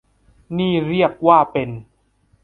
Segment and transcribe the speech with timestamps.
[0.57, 1.69] นี่เรียกว่าเป็น